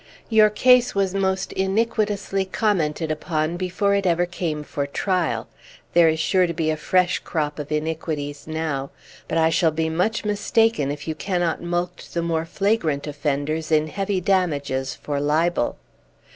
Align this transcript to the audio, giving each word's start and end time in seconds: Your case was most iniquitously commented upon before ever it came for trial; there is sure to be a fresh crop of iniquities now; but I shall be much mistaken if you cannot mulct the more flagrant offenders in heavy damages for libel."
Your 0.29 0.49
case 0.49 0.95
was 0.95 1.13
most 1.13 1.53
iniquitously 1.53 2.45
commented 2.45 3.11
upon 3.11 3.55
before 3.55 3.93
ever 4.03 4.23
it 4.23 4.31
came 4.31 4.63
for 4.63 4.87
trial; 4.87 5.47
there 5.93 6.09
is 6.09 6.19
sure 6.19 6.47
to 6.47 6.55
be 6.55 6.71
a 6.71 6.75
fresh 6.75 7.19
crop 7.19 7.59
of 7.59 7.71
iniquities 7.71 8.47
now; 8.47 8.89
but 9.27 9.37
I 9.37 9.51
shall 9.51 9.69
be 9.69 9.89
much 9.89 10.25
mistaken 10.25 10.89
if 10.89 11.07
you 11.07 11.13
cannot 11.13 11.61
mulct 11.61 12.15
the 12.15 12.23
more 12.23 12.45
flagrant 12.45 13.05
offenders 13.05 13.71
in 13.71 13.85
heavy 13.89 14.19
damages 14.19 14.95
for 14.95 15.19
libel." 15.19 15.77